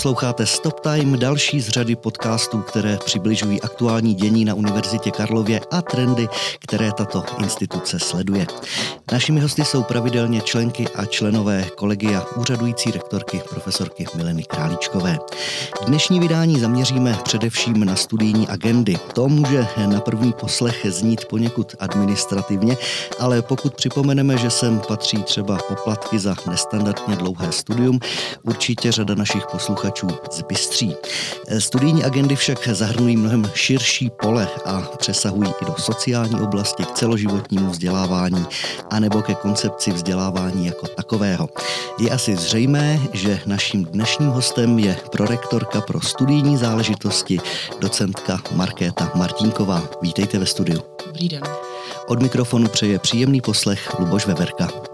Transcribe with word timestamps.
Posloucháte 0.00 0.46
Stop 0.46 0.80
Time, 0.80 1.18
další 1.18 1.60
z 1.60 1.68
řady 1.68 1.96
podcastů, 1.96 2.58
které 2.58 2.98
přibližují 3.04 3.62
aktuální 3.62 4.14
dění 4.14 4.44
na 4.44 4.54
Univerzitě 4.54 5.10
Karlově 5.10 5.60
a 5.70 5.82
trendy, 5.82 6.28
které 6.60 6.92
tato 6.92 7.24
instituce 7.38 7.98
sleduje. 7.98 8.46
Našimi 9.12 9.40
hosty 9.40 9.64
jsou 9.64 9.82
pravidelně 9.82 10.40
členky 10.40 10.88
a 10.88 11.04
členové 11.04 11.64
kolegia 11.76 12.24
úřadující 12.36 12.90
rektorky 12.90 13.42
profesorky 13.50 14.06
Mileny 14.16 14.42
Králíčkové. 14.42 15.18
Dnešní 15.86 16.20
vydání 16.20 16.60
zaměříme 16.60 17.18
především 17.22 17.84
na 17.84 17.96
studijní 17.96 18.48
agendy. 18.48 18.98
To 19.12 19.28
může 19.28 19.66
na 19.86 20.00
první 20.00 20.32
poslech 20.32 20.86
znít 20.88 21.24
poněkud 21.24 21.74
administrativně, 21.78 22.76
ale 23.18 23.42
pokud 23.42 23.74
připomeneme, 23.74 24.38
že 24.38 24.50
sem 24.50 24.80
patří 24.88 25.22
třeba 25.22 25.58
poplatky 25.68 26.18
za 26.18 26.34
nestandardně 26.46 27.16
dlouhé 27.16 27.52
studium, 27.52 27.98
určitě 28.42 28.92
řada 28.92 29.14
našich 29.14 29.46
posluchačů 29.46 29.89
zbystří. 30.32 30.96
Studijní 31.58 32.04
agendy 32.04 32.36
však 32.36 32.68
zahrnují 32.68 33.16
mnohem 33.16 33.50
širší 33.54 34.10
pole 34.10 34.48
a 34.64 34.80
přesahují 34.80 35.52
i 35.62 35.64
do 35.64 35.74
sociální 35.78 36.40
oblasti, 36.40 36.84
k 36.84 36.90
celoživotnímu 36.90 37.70
vzdělávání 37.70 38.46
a 38.90 39.00
nebo 39.00 39.22
ke 39.22 39.34
koncepci 39.34 39.92
vzdělávání 39.92 40.66
jako 40.66 40.86
takového. 40.86 41.48
Je 41.98 42.10
asi 42.10 42.36
zřejmé, 42.36 43.00
že 43.12 43.40
naším 43.46 43.84
dnešním 43.84 44.28
hostem 44.28 44.78
je 44.78 44.96
prorektorka 45.12 45.80
pro 45.80 46.00
studijní 46.00 46.56
záležitosti, 46.56 47.40
docentka 47.80 48.40
Markéta 48.54 49.12
Martínková. 49.14 49.82
Vítejte 50.02 50.38
ve 50.38 50.46
studiu. 50.46 50.82
Dobrý 51.06 51.28
den. 51.28 51.42
Od 52.06 52.22
mikrofonu 52.22 52.68
přeje 52.68 52.98
příjemný 52.98 53.40
poslech 53.40 53.98
Luboš 53.98 54.26
Veverka. 54.26 54.89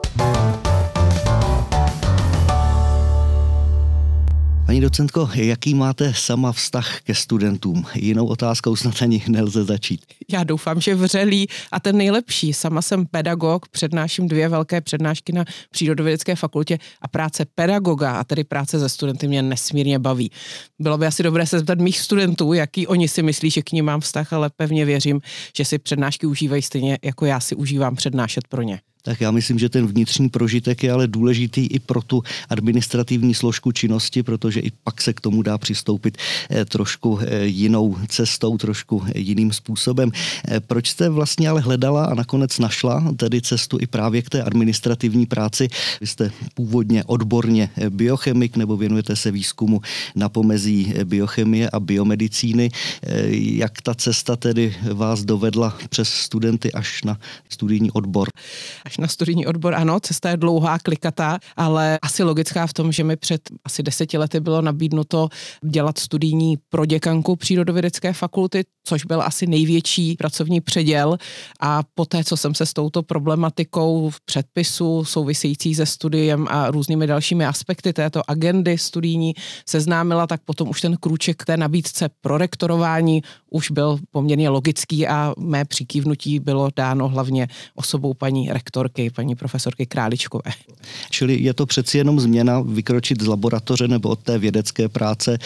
Paní 4.77 4.83
docentko, 4.83 5.29
jaký 5.35 5.75
máte 5.75 6.15
sama 6.15 6.53
vztah 6.53 7.01
ke 7.01 7.15
studentům? 7.15 7.85
Jinou 7.95 8.27
otázkou 8.27 8.77
snad 8.77 9.03
ani 9.03 9.23
nelze 9.29 9.65
začít. 9.65 10.01
Já 10.33 10.45
doufám, 10.45 10.81
že 10.81 10.95
vřelý 10.95 11.47
a 11.73 11.81
ten 11.81 11.97
nejlepší. 11.97 12.53
Sama 12.53 12.83
jsem 12.83 13.07
pedagog, 13.07 13.69
přednáším 13.69 14.29
dvě 14.29 14.49
velké 14.49 14.81
přednášky 14.81 15.33
na 15.33 15.45
Přírodovědecké 15.71 16.37
fakultě 16.37 16.79
a 17.03 17.09
práce 17.09 17.45
pedagoga, 17.55 18.13
a 18.13 18.25
tedy 18.25 18.45
práce 18.45 18.79
se 18.79 18.89
studenty 18.89 19.29
mě 19.29 19.43
nesmírně 19.43 19.99
baví. 19.99 20.31
Bylo 20.79 20.99
by 20.99 21.07
asi 21.07 21.23
dobré 21.23 21.47
se 21.47 21.59
zeptat 21.59 21.79
mých 21.79 21.99
studentů, 22.01 22.53
jaký 22.53 22.87
oni 22.87 23.09
si 23.09 23.23
myslí, 23.23 23.51
že 23.51 23.63
k 23.63 23.73
ním 23.73 23.85
mám 23.85 24.01
vztah, 24.01 24.33
ale 24.33 24.51
pevně 24.57 24.85
věřím, 24.85 25.21
že 25.57 25.65
si 25.65 25.79
přednášky 25.79 26.27
užívají 26.27 26.63
stejně, 26.63 26.99
jako 27.05 27.27
já 27.27 27.41
si 27.41 27.55
užívám 27.55 27.97
přednášet 27.97 28.49
pro 28.49 28.63
ně 28.63 28.81
tak 29.07 29.21
já 29.21 29.31
myslím, 29.31 29.59
že 29.59 29.69
ten 29.69 29.87
vnitřní 29.87 30.29
prožitek 30.29 30.83
je 30.83 30.93
ale 30.93 31.07
důležitý 31.07 31.67
i 31.67 31.79
pro 31.79 32.03
tu 32.03 32.23
administrativní 32.49 33.35
složku 33.35 33.73
činnosti, 33.73 34.23
protože 34.23 34.61
i 34.61 34.71
pak 34.85 35.03
se 35.03 35.13
k 35.13 35.21
tomu 35.21 35.43
dá 35.43 35.59
přistoupit 35.59 36.19
eh, 36.51 36.65
trošku 36.65 37.19
eh, 37.23 37.45
jinou 37.45 37.97
cestou, 38.09 38.59
trošku 38.59 39.05
jiným 39.15 39.53
způsobem. 39.53 40.11
Eh, 40.49 40.61
proč 40.61 40.89
jste 40.89 41.09
vlastně 41.09 41.49
ale 41.49 41.61
hledala 41.61 42.05
a 42.05 42.15
nakonec 42.15 42.59
našla 42.59 43.15
tedy 43.17 43.41
cestu 43.41 43.79
i 43.81 43.87
právě 43.87 44.23
k 44.23 44.31
té 44.31 44.43
administrativní 44.43 45.27
práci? 45.27 45.69
Vy 46.01 46.07
jste 46.07 46.31
původně 46.55 47.05
odborně 47.05 47.71
biochemik 47.89 48.57
nebo 48.57 48.77
věnujete 48.77 49.17
se 49.17 49.31
výzkumu 49.31 49.81
na 50.15 50.29
pomezí 50.29 50.95
biochemie 51.05 51.71
a 51.71 51.81
biomedicíny. 51.81 52.71
Jak 53.31 53.83
ta 53.83 53.95
cesta 53.95 54.37
tedy 54.37 54.77
vás 54.93 55.25
dovedla 55.25 55.79
přes 55.89 56.09
studenty 56.09 56.73
až 56.73 57.03
na 57.03 57.19
studijní 57.49 57.91
odbor? 57.91 58.29
Na 58.99 59.09
studijní 59.09 59.47
odbor, 59.47 59.75
ano, 59.75 60.01
cesta 60.01 60.31
je 60.31 60.37
dlouhá, 60.37 60.79
klikatá, 60.79 61.39
ale 61.57 61.99
asi 62.03 62.23
logická 62.23 62.67
v 62.67 62.73
tom, 62.73 62.93
že 62.93 63.05
mi 63.05 63.17
před 63.17 63.41
asi 63.65 63.83
deseti 63.83 64.19
lety 64.19 64.41
bylo 64.41 64.63
nabídnuto 64.63 65.29
dělat 65.65 65.99
studijní 65.99 66.57
proděkanku 66.69 67.37
přírodovědecké 67.37 68.13
fakulty, 68.13 68.65
což 68.85 69.05
byl 69.05 69.23
asi 69.23 69.47
největší 69.47 70.17
pracovní 70.17 70.61
předěl. 70.61 71.17
A 71.61 71.83
poté, 71.95 72.25
co 72.25 72.37
jsem 72.37 72.55
se 72.55 72.67
s 72.67 72.73
touto 72.73 73.03
problematikou 73.03 74.11
v 74.11 74.21
předpisu 74.21 75.05
související 75.05 75.75
se 75.75 75.87
studiem 75.87 76.47
a 76.51 76.71
různými 76.71 77.07
dalšími 77.07 77.47
aspekty 77.47 77.93
této 77.93 78.31
agendy 78.31 78.79
studijní 78.79 79.35
seznámila, 79.69 80.27
tak 80.27 80.41
potom 80.45 80.69
už 80.69 80.81
ten 80.81 80.97
krůček 80.97 81.45
té 81.45 81.57
nabídce 81.57 82.09
pro 82.21 82.39
rektorování 82.39 83.23
už 83.51 83.71
byl 83.71 83.99
poměrně 84.11 84.49
logický 84.49 85.07
a 85.07 85.35
mé 85.39 85.65
přikývnutí 85.65 86.41
bylo 86.41 86.69
dáno 86.77 87.09
hlavně 87.09 87.49
osobou 87.75 88.15
paní 88.15 88.53
rektorky, 88.87 89.11
paní 89.11 89.35
profesorky 89.35 89.87
Králičkové. 89.87 90.53
Čili 91.11 91.43
je 91.43 91.55
to 91.55 91.67
přeci 91.67 91.99
jenom 91.99 92.21
změna 92.21 92.61
vykročit 92.61 93.23
z 93.23 93.27
laboratoře 93.27 93.89
nebo 93.89 94.09
od 94.09 94.19
té 94.19 94.39
vědecké 94.39 94.89
práce 94.89 95.39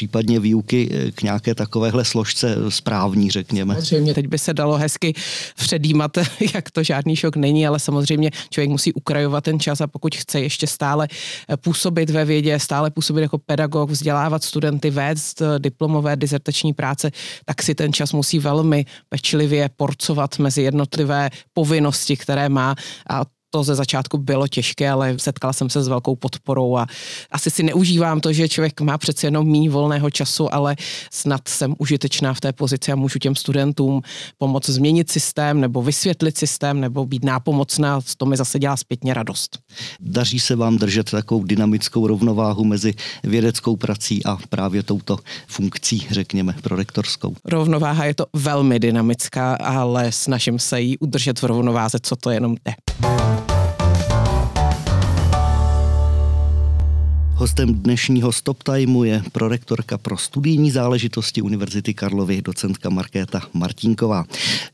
případně 0.00 0.40
výuky 0.40 0.88
eh, 0.90 1.10
k 1.12 1.22
nějaké 1.22 1.54
takovéhle 1.54 2.04
složce 2.04 2.56
správní, 2.68 3.30
řekněme. 3.30 3.74
Samozřejmě 3.74 4.14
teď 4.14 4.26
by 4.26 4.38
se 4.38 4.54
dalo 4.54 4.76
hezky 4.76 5.14
předjímat, 5.56 6.18
jak 6.54 6.70
to 6.70 6.82
žádný 6.82 7.16
šok 7.16 7.36
není, 7.36 7.66
ale 7.66 7.78
samozřejmě 7.78 8.30
člověk 8.50 8.70
musí 8.70 8.92
ukrajovat 8.92 9.44
ten 9.44 9.60
čas 9.60 9.80
a 9.80 9.86
pokud 9.86 10.16
chce 10.16 10.40
ještě 10.40 10.66
stále 10.66 11.08
eh, 11.48 11.56
působit 11.56 12.10
ve 12.10 12.24
vědě, 12.24 12.58
stále 12.58 12.90
působit 12.90 13.20
jako 13.20 13.38
pedagog, 13.38 13.90
vzdělávat 13.90 14.44
studenty, 14.44 14.90
vést 14.90 15.42
eh, 15.42 15.58
diplomové 15.58 16.16
dizertační 16.16 16.72
práce, 16.72 17.10
tak 17.44 17.62
si 17.62 17.74
ten 17.74 17.92
čas 17.92 18.12
musí 18.12 18.38
velmi 18.38 18.84
pečlivě 19.08 19.68
porcovat 19.76 20.38
mezi 20.38 20.62
jednotlivé 20.62 21.30
povinnosti, 21.52 22.16
které 22.16 22.48
má 22.48 22.74
a 23.10 23.24
to 23.50 23.64
ze 23.64 23.74
začátku 23.74 24.18
bylo 24.18 24.48
těžké, 24.48 24.90
ale 24.90 25.14
setkala 25.18 25.52
jsem 25.52 25.70
se 25.70 25.82
s 25.82 25.88
velkou 25.88 26.16
podporou 26.16 26.76
a 26.76 26.86
asi 27.30 27.50
si 27.50 27.62
neužívám 27.62 28.20
to, 28.20 28.32
že 28.32 28.48
člověk 28.48 28.80
má 28.80 28.98
přece 28.98 29.26
jenom 29.26 29.50
méně 29.50 29.70
volného 29.70 30.10
času, 30.10 30.54
ale 30.54 30.76
snad 31.12 31.48
jsem 31.48 31.74
užitečná 31.78 32.34
v 32.34 32.40
té 32.40 32.52
pozici 32.52 32.92
a 32.92 32.96
můžu 32.96 33.18
těm 33.18 33.36
studentům 33.36 34.02
pomoct 34.38 34.68
změnit 34.68 35.10
systém 35.10 35.60
nebo 35.60 35.82
vysvětlit 35.82 36.38
systém 36.38 36.80
nebo 36.80 37.06
být 37.06 37.24
nápomocná, 37.24 38.00
to 38.16 38.26
mi 38.26 38.36
zase 38.36 38.58
dělá 38.58 38.76
zpětně 38.76 39.14
radost. 39.14 39.58
Daří 40.00 40.40
se 40.40 40.56
vám 40.56 40.78
držet 40.78 41.10
takovou 41.10 41.44
dynamickou 41.44 42.06
rovnováhu 42.06 42.64
mezi 42.64 42.94
vědeckou 43.24 43.76
prací 43.76 44.24
a 44.24 44.38
právě 44.48 44.82
touto 44.82 45.18
funkcí, 45.46 46.06
řekněme, 46.10 46.54
prorektorskou? 46.62 47.34
Rovnováha 47.44 48.04
je 48.04 48.14
to 48.14 48.26
velmi 48.32 48.78
dynamická, 48.78 49.54
ale 49.54 50.12
snažím 50.12 50.58
se 50.58 50.80
ji 50.80 50.98
udržet 50.98 51.42
v 51.42 51.44
rovnováze, 51.44 51.98
co 52.02 52.16
to 52.16 52.30
jenom 52.30 52.56
jde. 52.64 52.74
Hostem 57.40 57.74
dnešního 57.74 58.32
Stop 58.32 58.62
Timeu 58.62 59.04
je 59.04 59.22
prorektorka 59.32 59.98
pro 59.98 60.18
studijní 60.18 60.70
záležitosti 60.70 61.42
Univerzity 61.42 61.94
Karlovy, 61.94 62.42
docentka 62.42 62.90
Markéta 62.90 63.40
Martínková. 63.52 64.24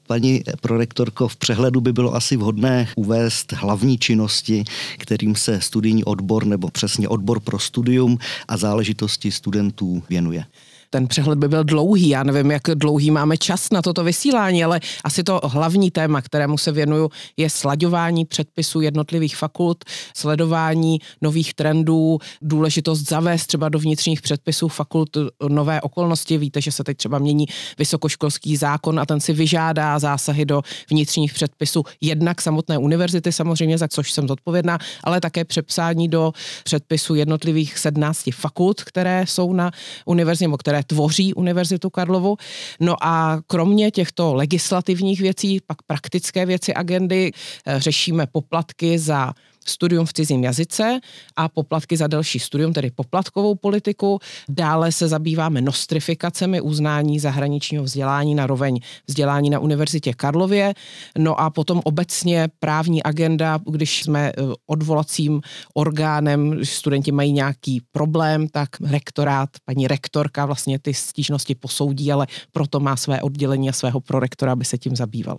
Paní 0.06 0.43
prorektorko, 0.60 1.28
v 1.28 1.37
přehledu 1.37 1.81
by 1.81 1.93
bylo 1.93 2.15
asi 2.15 2.37
vhodné 2.37 2.88
uvést 2.97 3.53
hlavní 3.53 3.99
činnosti, 3.99 4.65
kterým 4.99 5.37
se 5.37 5.60
studijní 5.60 6.04
odbor 6.04 6.47
nebo 6.47 6.71
přesně 6.71 7.09
odbor 7.09 7.41
pro 7.41 7.59
studium 7.59 8.19
a 8.49 8.56
záležitosti 8.56 9.33
studentů 9.33 10.03
věnuje 10.09 10.44
ten 10.91 11.07
přehled 11.07 11.39
by 11.39 11.49
byl 11.49 11.65
dlouhý. 11.65 12.09
Já 12.09 12.23
nevím, 12.23 12.51
jak 12.51 12.63
dlouhý 12.75 13.11
máme 13.11 13.37
čas 13.37 13.71
na 13.73 13.83
toto 13.83 14.05
vysílání, 14.05 14.65
ale 14.65 14.81
asi 15.05 15.23
to 15.23 15.41
hlavní 15.45 15.91
téma, 15.91 16.23
kterému 16.23 16.59
se 16.59 16.73
věnuju, 16.73 17.11
je 17.37 17.51
slaďování 17.51 18.25
předpisů 18.25 18.81
jednotlivých 18.81 19.37
fakult, 19.37 19.85
sledování 20.15 20.99
nových 21.23 21.55
trendů, 21.55 22.19
důležitost 22.43 23.09
zavést 23.09 23.47
třeba 23.47 23.69
do 23.69 23.79
vnitřních 23.79 24.23
předpisů 24.23 24.69
fakult 24.69 25.17
nové 25.49 25.81
okolnosti. 25.81 26.39
Víte, 26.39 26.61
že 26.61 26.73
se 26.73 26.85
teď 26.85 26.97
třeba 26.97 27.19
mění 27.19 27.47
vysokoškolský 27.78 28.57
zákon 28.57 29.01
a 29.01 29.07
ten 29.07 29.21
si 29.21 29.33
vyžádá 29.33 29.99
zásahy 29.99 30.45
do 30.45 30.63
vnitřních 30.91 31.34
předpisů 31.34 31.83
jednak 32.01 32.43
samotné 32.43 32.78
univerzity, 32.78 33.33
samozřejmě, 33.33 33.78
za 33.78 33.89
což 33.89 34.13
jsem 34.13 34.28
zodpovědná, 34.28 34.78
ale 35.05 35.21
také 35.21 35.45
přepsání 35.45 36.09
do 36.09 36.33
předpisů 36.65 37.15
jednotlivých 37.15 37.78
17 37.78 38.31
fakult, 38.34 38.84
které 38.84 39.25
jsou 39.28 39.53
na 39.53 39.71
univerzitě, 40.07 40.51
které 40.59 40.76
tvoří 40.83 41.34
Univerzitu 41.34 41.91
Karlovu. 41.91 42.37
No 42.81 42.97
a 43.01 43.41
kromě 43.47 43.91
těchto 43.91 44.34
legislativních 44.34 45.21
věcí, 45.21 45.61
pak 45.67 45.83
praktické 45.83 46.47
věci 46.47 46.75
agendy, 46.75 47.33
eh, 47.67 47.81
řešíme 47.81 48.27
poplatky 48.27 48.99
za 48.99 49.33
studium 49.66 50.07
v 50.07 50.13
cizím 50.13 50.45
jazyce 50.45 51.01
a 51.36 51.48
poplatky 51.48 51.97
za 51.97 52.07
další 52.07 52.39
studium, 52.39 52.72
tedy 52.72 52.91
poplatkovou 52.91 53.54
politiku. 53.54 54.18
Dále 54.48 54.92
se 54.92 55.09
zabýváme 55.09 55.60
nostrifikacemi 55.60 56.60
uznání 56.60 57.18
zahraničního 57.18 57.84
vzdělání 57.84 58.34
na 58.34 58.47
roveň 58.47 58.80
vzdělání 59.07 59.51
na 59.51 59.59
Univerzitě 59.59 60.13
Karlově. 60.13 60.74
No 61.18 61.41
a 61.41 61.51
potom 61.51 61.80
obecně 61.84 62.48
právní 62.59 63.03
agenda, 63.03 63.60
když 63.71 64.03
jsme 64.03 64.28
eh, 64.28 64.42
odvolacím 64.66 65.41
orgánem, 65.74 66.65
studenti 66.65 67.12
mají 67.12 67.33
nějaký 67.33 67.83
problém, 67.92 68.48
tak 68.48 68.69
rektorát, 68.80 69.48
paní 69.65 69.89
rektorka 69.89 70.47
vlastně 70.47 70.78
ty 70.78 70.95
stížnosti 70.95 71.54
posoudí, 71.54 72.12
ale 72.12 72.27
proto 72.53 72.80
má 72.80 72.97
své 72.97 73.22
oddělení 73.22 73.69
a 73.69 73.72
svého 73.72 74.01
prorektora, 74.01 74.53
aby 74.53 74.65
se 74.65 74.78
tím 74.78 74.97
zabýval. 74.97 75.39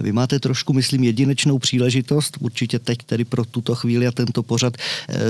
Vy 0.00 0.12
máte 0.12 0.40
trošku, 0.40 0.72
myslím, 0.72 1.04
jedinečnou 1.04 1.58
příležitost, 1.58 2.36
určitě 2.40 2.78
teď 2.78 2.98
tedy 2.98 3.24
pro 3.24 3.44
tu 3.44 3.60
tuto 3.64 3.74
chvíli 3.74 4.06
a 4.06 4.12
tento 4.12 4.42
pořad 4.42 4.76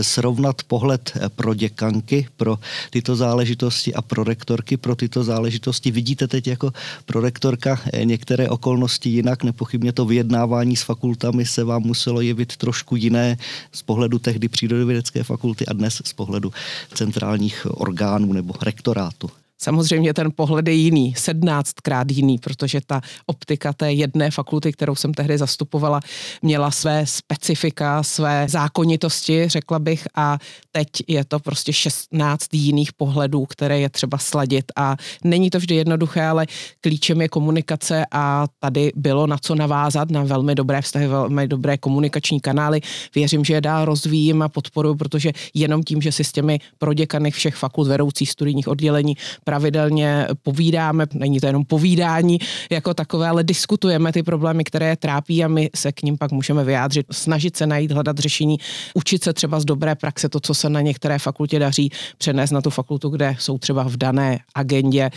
srovnat 0.03 0.63
pohled 0.67 1.13
pro 1.37 1.55
děkanky, 1.55 2.27
pro 2.37 2.59
tyto 2.91 3.17
záležitosti 3.17 3.95
a 3.95 4.03
pro 4.03 4.25
rektorky 4.25 4.77
pro 4.77 4.97
tyto 4.97 5.25
záležitosti. 5.25 5.91
Vidíte 5.91 6.29
teď 6.29 6.47
jako 6.47 6.73
prorektorka 7.07 7.81
některé 8.05 8.49
okolnosti 8.49 9.09
jinak, 9.11 9.45
nepochybně 9.45 9.93
to 9.93 10.05
vyjednávání 10.05 10.77
s 10.77 10.83
fakultami 10.83 11.47
se 11.47 11.65
vám 11.65 11.83
muselo 11.83 12.21
jevit 12.21 12.57
trošku 12.57 12.97
jiné 12.97 13.37
z 13.73 13.83
pohledu 13.83 14.19
tehdy 14.19 14.49
přírodovědecké 14.49 15.23
fakulty 15.23 15.67
a 15.67 15.73
dnes 15.73 16.03
z 16.05 16.13
pohledu 16.13 16.53
centrálních 16.95 17.67
orgánů 17.71 18.33
nebo 18.33 18.55
rektorátu. 18.63 19.44
Samozřejmě 19.64 20.14
ten 20.14 20.28
pohled 20.37 20.69
je 20.69 20.75
jiný, 20.75 21.14
sednáctkrát 21.16 22.11
jiný, 22.11 22.38
protože 22.38 22.81
ta 22.87 23.00
optika 23.26 23.72
té 23.72 23.93
jedné 23.93 24.31
fakulty, 24.31 24.72
kterou 24.72 24.94
jsem 24.94 25.14
tehdy 25.14 25.38
zastupovala, 25.38 26.00
měla 26.43 26.70
své 26.70 27.06
specifika, 27.06 28.02
své 28.02 28.46
zákonitosti, 28.49 29.49
řekla 29.49 29.78
bych, 29.78 30.05
a 30.14 30.38
teď 30.72 30.88
je 31.08 31.25
to 31.25 31.38
prostě 31.38 31.72
16 31.72 32.55
jiných 32.55 32.93
pohledů, 32.93 33.46
které 33.46 33.81
je 33.81 33.88
třeba 33.88 34.19
sladit 34.19 34.64
a 34.76 34.96
není 35.25 35.50
to 35.50 35.58
vždy 35.58 35.75
jednoduché, 35.75 36.22
ale 36.22 36.46
klíčem 36.81 37.20
je 37.20 37.28
komunikace 37.28 38.05
a 38.12 38.46
tady 38.58 38.93
bylo 38.96 39.26
na 39.26 39.38
co 39.38 39.55
navázat, 39.55 40.11
na 40.11 40.22
velmi 40.25 40.55
dobré 40.55 40.82
vztahy, 40.82 41.06
velmi 41.06 41.49
dobré 41.49 41.78
komunikační 41.78 42.40
kanály. 42.40 42.81
Věřím, 43.14 43.44
že 43.44 43.55
je 43.55 43.61
dál 43.61 43.84
rozvíjím 43.84 44.43
a 44.43 44.49
podporuji, 44.49 44.94
protože 44.94 45.32
jenom 45.55 45.82
tím, 45.82 46.02
že 46.02 46.12
si 46.12 46.25
s 46.25 46.32
těmi 46.32 46.58
proděkany 46.78 47.31
všech 47.31 47.55
fakult 47.55 47.88
vedoucích 47.88 48.31
studijních 48.31 48.69
oddělení 48.69 49.16
pravidelně 49.55 50.27
povídáme, 50.43 51.06
není 51.15 51.41
to 51.41 51.47
jenom 51.47 51.65
povídání 51.65 52.39
jako 52.71 52.95
takové, 52.95 53.29
ale 53.29 53.45
diskutujeme 53.45 54.12
ty 54.12 54.23
problémy, 54.23 54.65
které 54.65 54.89
je 54.89 54.97
trápí 54.97 55.45
a 55.45 55.49
my 55.49 55.71
se 55.75 55.93
k 55.93 56.03
ním 56.03 56.19
pak 56.19 56.33
můžeme 56.33 56.65
vyjádřit, 56.65 57.06
snažit 57.11 57.56
se 57.56 57.67
najít, 57.67 57.93
hledat 57.93 58.19
řešení, 58.19 58.59
učit 58.95 59.25
se 59.25 59.33
třeba 59.33 59.61
z 59.61 59.65
dobré 59.65 59.95
praxe, 59.95 60.29
to, 60.29 60.41
co 60.41 60.55
se 60.55 60.69
na 60.69 60.81
některé 60.81 61.19
fakultě 61.19 61.59
daří, 61.59 61.91
přenést 62.19 62.51
na 62.51 62.61
tu 62.61 62.71
fakultu, 62.71 63.09
kde 63.09 63.37
jsou 63.39 63.59
třeba 63.59 63.83
v 63.83 63.97
dané 63.97 64.39
agendě 64.55 65.11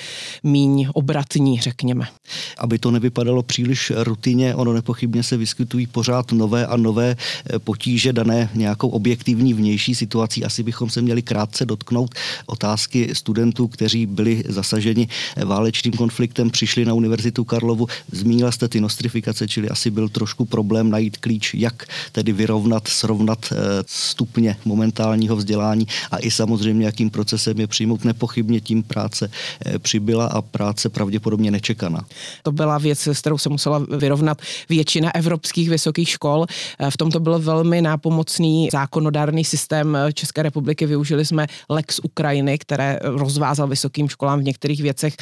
míň 0.43 0.89
obratní, 0.93 1.61
řekněme. 1.61 2.05
Aby 2.57 2.79
to 2.79 2.91
nevypadalo 2.91 3.43
příliš 3.43 3.91
rutině, 3.95 4.55
ono 4.55 4.73
nepochybně 4.73 5.23
se 5.23 5.37
vyskytují 5.37 5.87
pořád 5.87 6.31
nové 6.31 6.65
a 6.65 6.77
nové 6.77 7.15
eh, 7.15 7.59
potíže 7.59 8.13
dané 8.13 8.49
nějakou 8.53 8.89
objektivní 8.89 9.53
vnější 9.53 9.95
situací. 9.95 10.45
Asi 10.45 10.63
bychom 10.63 10.89
se 10.89 11.01
měli 11.01 11.21
krátce 11.21 11.65
dotknout 11.65 12.15
otázky 12.45 13.09
studentů, 13.15 13.67
kteří 13.67 14.05
byli 14.17 14.43
zasaženi 14.47 15.07
válečným 15.45 15.93
konfliktem, 15.93 16.49
přišli 16.49 16.85
na 16.85 16.93
Univerzitu 16.93 17.43
Karlovu. 17.43 17.87
Zmínila 18.11 18.51
jste 18.51 18.67
ty 18.67 18.81
nostrifikace, 18.81 19.47
čili 19.47 19.69
asi 19.69 19.91
byl 19.91 20.09
trošku 20.09 20.45
problém 20.45 20.89
najít 20.89 21.17
klíč, 21.17 21.53
jak 21.53 21.85
tedy 22.11 22.33
vyrovnat, 22.33 22.87
srovnat 22.87 23.39
eh, 23.51 23.55
stupně 23.85 24.57
momentálního 24.65 25.35
vzdělání 25.35 25.87
a 26.11 26.17
i 26.17 26.31
samozřejmě, 26.31 26.85
jakým 26.85 27.09
procesem 27.09 27.59
je 27.59 27.67
přijmout. 27.67 28.05
Nepochybně 28.05 28.61
tím 28.61 28.83
práce 28.83 29.29
eh, 29.29 29.79
přibyla 29.79 30.25
a 30.25 30.41
práce 30.41 30.89
pravděpodobně 30.89 31.51
nečekaná. 31.51 32.01
To 32.43 32.51
byla 32.51 32.77
věc, 32.77 33.07
s 33.07 33.19
kterou 33.19 33.37
se 33.37 33.49
musela 33.49 33.85
vyrovnat 33.97 34.41
většina 34.69 35.15
evropských 35.15 35.69
vysokých 35.69 36.09
škol. 36.09 36.45
Eh, 36.49 36.91
v 36.91 36.97
tomto 36.97 37.19
byl 37.19 37.39
velmi 37.39 37.81
nápomocný 37.81 38.69
zákonodárný 38.71 39.45
systém 39.45 39.97
České 40.13 40.43
republiky. 40.43 40.85
Využili 40.85 41.25
jsme 41.25 41.47
Lex 41.69 41.99
Ukrajiny, 42.03 42.57
které 42.57 42.99
rozvázal 43.03 43.67
vysokým 43.67 44.06
vysokým 44.07 44.09
školám 44.09 44.39
v 44.39 44.43
některých 44.43 44.81
věcech 44.81 45.15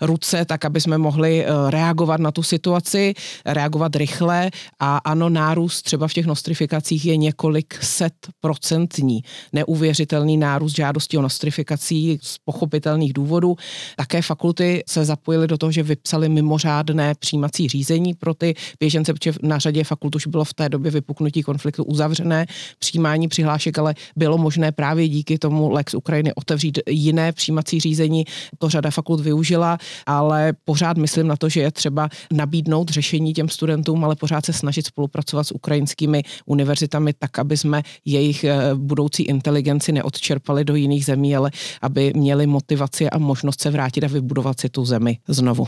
ruce, 0.00 0.44
tak 0.44 0.64
aby 0.64 0.80
jsme 0.80 0.98
mohli 0.98 1.44
eh, 1.44 1.70
reagovat 1.70 2.20
na 2.20 2.30
tu 2.30 2.42
situaci, 2.42 3.14
reagovat 3.46 3.96
rychle 3.96 4.50
a 4.80 4.98
ano, 4.98 5.28
nárůst 5.28 5.82
třeba 5.82 6.08
v 6.08 6.12
těch 6.12 6.26
nostrifikacích 6.26 7.06
je 7.06 7.16
několik 7.16 7.74
set 7.82 8.12
procentní. 8.40 9.22
Neuvěřitelný 9.52 10.36
nárůst 10.36 10.76
žádostí 10.76 11.18
o 11.18 11.22
nostrifikací 11.22 12.18
z 12.22 12.38
pochopitelných 12.44 13.12
důvodů. 13.12 13.56
Také 13.96 14.22
fakulty 14.22 14.82
se 14.88 15.04
zapojily 15.04 15.46
do 15.46 15.58
toho, 15.58 15.72
že 15.72 15.82
vypsali 15.82 16.28
mimořádné 16.28 17.14
přijímací 17.18 17.68
řízení 17.68 18.14
pro 18.14 18.34
ty 18.34 18.54
běžence, 18.80 19.12
protože 19.12 19.32
na 19.42 19.58
řadě 19.58 19.84
fakult 19.84 20.16
už 20.16 20.26
bylo 20.26 20.44
v 20.44 20.54
té 20.54 20.68
době 20.68 20.90
vypuknutí 20.90 21.42
konfliktu 21.42 21.84
uzavřené 21.84 22.46
přijímání 22.78 23.28
přihlášek, 23.28 23.78
ale 23.78 23.94
bylo 24.16 24.38
možné 24.38 24.72
právě 24.72 25.08
díky 25.08 25.38
tomu 25.38 25.70
Lex 25.70 25.94
Ukrajiny 25.94 26.34
otevřít 26.34 26.78
jiné 26.88 27.32
přijímací 27.32 27.80
řízení 27.80 28.24
to 28.58 28.68
řada 28.68 28.90
fakult 28.90 29.20
využila, 29.20 29.78
ale 30.06 30.52
pořád 30.64 30.96
myslím 30.96 31.26
na 31.26 31.36
to, 31.36 31.48
že 31.48 31.60
je 31.60 31.70
třeba 31.70 32.08
nabídnout 32.32 32.88
řešení 32.88 33.32
těm 33.34 33.48
studentům, 33.48 34.04
ale 34.04 34.16
pořád 34.16 34.46
se 34.46 34.52
snažit 34.52 34.86
spolupracovat 34.86 35.44
s 35.44 35.52
ukrajinskými 35.52 36.22
univerzitami 36.46 37.12
tak, 37.12 37.38
aby 37.38 37.56
jsme 37.56 37.82
jejich 38.04 38.44
eh, 38.44 38.74
budoucí 38.74 39.22
inteligenci 39.22 39.92
neodčerpali 39.92 40.64
do 40.64 40.74
jiných 40.74 41.04
zemí, 41.04 41.36
ale 41.36 41.50
aby 41.82 42.12
měli 42.16 42.46
motivaci 42.46 43.10
a 43.10 43.18
možnost 43.18 43.60
se 43.60 43.70
vrátit 43.70 44.04
a 44.04 44.08
vybudovat 44.08 44.60
si 44.60 44.68
tu 44.68 44.84
zemi 44.84 45.18
znovu. 45.28 45.66